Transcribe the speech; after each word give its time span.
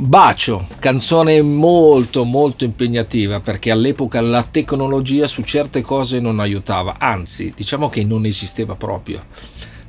Bacio, 0.00 0.66
canzone 0.78 1.42
molto 1.42 2.24
molto 2.24 2.64
impegnativa 2.64 3.40
perché 3.40 3.70
all'epoca 3.70 4.22
la 4.22 4.42
tecnologia 4.42 5.26
su 5.26 5.42
certe 5.42 5.82
cose 5.82 6.20
non 6.20 6.40
aiutava, 6.40 6.96
anzi 6.98 7.52
diciamo 7.54 7.90
che 7.90 8.02
non 8.02 8.24
esisteva 8.24 8.76
proprio. 8.76 9.22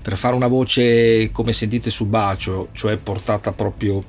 Per 0.03 0.17
fare 0.17 0.35
una 0.35 0.47
voce 0.47 1.31
come 1.31 1.53
sentite 1.53 1.89
su 1.89 2.07
Bacio, 2.07 2.67
cioè 2.73 2.97
portata 2.97 3.53
proprio 3.53 4.03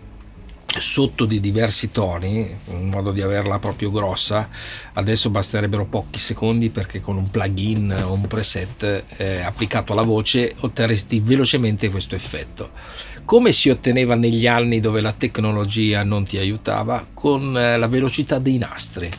sotto 0.80 1.24
di 1.24 1.40
diversi 1.40 1.90
toni 1.90 2.56
in 2.70 2.88
modo 2.88 3.12
di 3.12 3.22
averla 3.22 3.58
proprio 3.58 3.90
grossa. 3.90 4.48
Adesso 4.94 5.30
basterebbero 5.30 5.86
pochi 5.86 6.18
secondi 6.18 6.70
perché 6.70 7.00
con 7.00 7.16
un 7.16 7.30
plugin 7.30 8.04
o 8.04 8.12
un 8.12 8.26
preset 8.26 9.04
eh, 9.16 9.40
applicato 9.40 9.92
alla 9.92 10.02
voce 10.02 10.54
otterresti 10.60 11.20
velocemente 11.20 11.90
questo 11.90 12.14
effetto. 12.14 12.70
Come 13.24 13.52
si 13.52 13.70
otteneva 13.70 14.14
negli 14.14 14.46
anni 14.46 14.80
dove 14.80 15.00
la 15.00 15.12
tecnologia 15.12 16.02
non 16.02 16.24
ti 16.24 16.38
aiutava? 16.38 17.06
Con 17.14 17.56
eh, 17.56 17.78
la 17.78 17.86
velocità 17.86 18.38
dei 18.38 18.58
nastri 18.58 19.10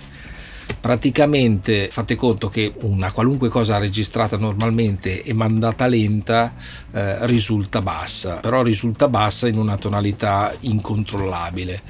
praticamente 0.83 1.87
fate 1.89 2.15
conto 2.15 2.49
che 2.49 2.73
una 2.81 3.13
qualunque 3.13 3.47
cosa 3.47 3.77
registrata 3.77 4.35
normalmente 4.35 5.23
e 5.23 5.31
mandata 5.31 5.87
lenta 5.87 6.55
eh, 6.91 7.25
risulta 7.25 7.81
bassa, 7.81 8.41
però 8.41 8.61
risulta 8.61 9.07
bassa 9.07 9.47
in 9.47 9.57
una 9.57 9.77
tonalità 9.77 10.53
incontrollabile. 10.59 11.81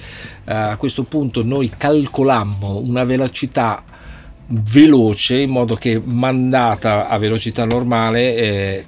Eh, 0.46 0.54
a 0.54 0.78
questo 0.78 1.06
punto 1.06 1.44
noi 1.44 1.72
calcolammo 1.76 2.78
una 2.78 3.04
velocità 3.04 3.84
veloce 4.46 5.38
in 5.38 5.50
modo 5.50 5.74
che 5.74 6.00
mandata 6.00 7.08
a 7.08 7.18
velocità 7.18 7.66
normale 7.66 8.36
eh, 8.36 8.86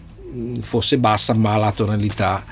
fosse 0.59 0.99
bassa 0.99 1.33
ma 1.33 1.57
la 1.57 1.71
tonalità 1.71 2.45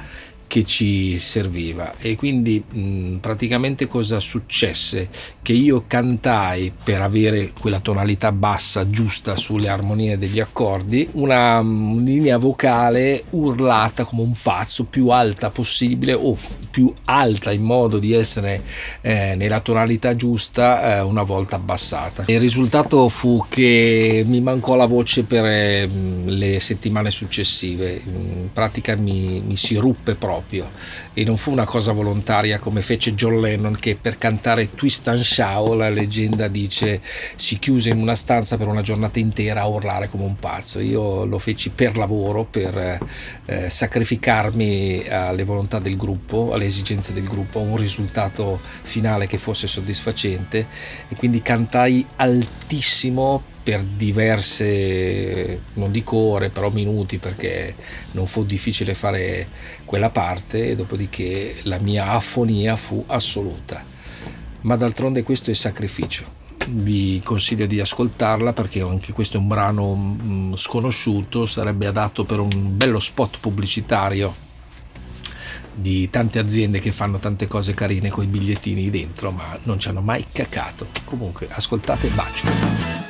che 0.53 0.65
ci 0.65 1.17
serviva. 1.17 1.95
E 1.97 2.15
quindi 2.15 2.63
mh, 2.63 3.15
praticamente 3.15 3.87
cosa 3.87 4.19
successe? 4.19 5.09
Che 5.41 5.51
io 5.51 5.85
cantai 5.87 6.71
per 6.83 7.01
avere 7.01 7.53
quella 7.59 7.79
tonalità 7.79 8.31
bassa 8.31 8.87
giusta 8.87 9.35
sulle 9.35 9.67
armonie 9.67 10.15
degli 10.15 10.39
accordi 10.39 11.09
una, 11.13 11.57
una 11.57 12.01
linea 12.03 12.37
vocale 12.37 13.23
urlata 13.31 14.03
come 14.03 14.21
un 14.21 14.33
pazzo 14.39 14.83
più 14.83 15.07
alta 15.07 15.49
possibile 15.49 16.13
o 16.13 16.37
più 16.69 16.93
alta 17.05 17.51
in 17.51 17.63
modo 17.63 17.97
di 17.97 18.13
essere 18.13 18.61
eh, 19.01 19.33
nella 19.35 19.59
tonalità 19.59 20.15
giusta 20.15 20.97
eh, 20.97 21.01
una 21.01 21.23
volta 21.23 21.55
abbassata. 21.55 22.25
Il 22.27 22.39
risultato 22.39 23.09
fu 23.09 23.43
che 23.49 24.23
mi 24.27 24.39
mancò 24.39 24.75
la 24.75 24.85
voce 24.85 25.23
per 25.23 25.45
eh, 25.45 25.89
le 26.25 26.59
settimane 26.59 27.09
successive. 27.09 27.99
In 28.05 28.49
pratica 28.53 28.95
mi, 28.95 29.41
mi 29.43 29.55
si 29.55 29.77
ruppe 29.77 30.13
proprio 30.13 30.41
proprio. 30.43 30.69
E 31.13 31.23
non 31.23 31.37
fu 31.37 31.51
una 31.51 31.65
cosa 31.65 31.91
volontaria 31.91 32.59
come 32.59 32.81
fece 32.81 33.13
John 33.15 33.39
Lennon 33.39 33.77
che 33.79 33.95
per 33.99 34.17
cantare 34.17 34.73
Twist 34.75 35.07
and 35.07 35.19
Shout 35.19 35.75
la 35.75 35.89
leggenda 35.89 36.47
dice 36.47 37.01
si 37.35 37.59
chiuse 37.59 37.89
in 37.89 37.97
una 37.97 38.15
stanza 38.15 38.57
per 38.57 38.67
una 38.67 38.81
giornata 38.81 39.19
intera 39.19 39.61
a 39.61 39.67
urlare 39.67 40.09
come 40.09 40.23
un 40.23 40.35
pazzo. 40.35 40.79
Io 40.79 41.25
lo 41.25 41.39
feci 41.39 41.69
per 41.69 41.97
lavoro 41.97 42.43
per 42.43 42.99
eh, 43.45 43.69
sacrificarmi 43.69 45.07
alle 45.07 45.43
volontà 45.43 45.79
del 45.79 45.97
gruppo 45.97 46.51
alle 46.53 46.65
esigenze 46.65 47.13
del 47.13 47.23
gruppo 47.23 47.59
a 47.59 47.63
un 47.63 47.77
risultato 47.77 48.59
finale 48.83 49.27
che 49.27 49.37
fosse 49.37 49.67
soddisfacente. 49.67 50.67
E 51.09 51.15
quindi 51.15 51.41
cantai 51.41 52.05
altissimo 52.17 53.52
per 53.63 53.81
diverse, 53.81 55.61
non 55.73 55.89
dico 55.89 56.17
ore, 56.17 56.49
però 56.49 56.69
minuti 56.69 57.17
perché 57.17 57.73
non 58.11 58.27
fu 58.27 58.43
difficile 58.43 58.93
fare 58.93 59.47
quella 59.85 60.09
parte 60.09 60.71
e 60.71 60.75
dopodiché 60.75 61.55
la 61.63 61.79
mia 61.79 62.11
afonia 62.11 62.75
fu 62.75 63.03
assoluta. 63.07 63.81
Ma 64.61 64.75
d'altronde 64.75 65.23
questo 65.23 65.49
è 65.49 65.53
sacrificio. 65.53 66.41
Vi 66.67 67.21
consiglio 67.23 67.65
di 67.65 67.79
ascoltarla 67.79 68.53
perché 68.53 68.81
anche 68.81 69.13
questo 69.13 69.37
è 69.37 69.39
un 69.39 69.47
brano 69.47 69.95
mm, 69.95 70.53
sconosciuto, 70.55 71.45
sarebbe 71.45 71.87
adatto 71.87 72.25
per 72.25 72.39
un 72.39 72.75
bello 72.77 72.99
spot 72.99 73.39
pubblicitario 73.39 74.51
di 75.73 76.09
tante 76.09 76.39
aziende 76.39 76.79
che 76.79 76.91
fanno 76.91 77.17
tante 77.17 77.47
cose 77.47 77.73
carine 77.73 78.09
con 78.09 78.23
i 78.23 78.27
bigliettini 78.27 78.89
dentro, 78.89 79.31
ma 79.31 79.57
non 79.63 79.79
ci 79.79 79.87
hanno 79.89 80.01
mai 80.01 80.25
cacato. 80.31 80.87
Comunque, 81.05 81.47
ascoltate 81.49 82.09
Bacio. 82.09 83.02